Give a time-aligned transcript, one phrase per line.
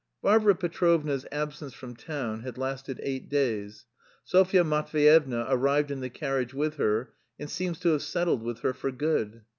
[0.23, 3.85] Varvara Petrovna's absence from town had lasted eight days.
[4.25, 8.73] Sofya Matveyevna arrived in the carriage with her and seems to have settled with her
[8.73, 9.43] for good.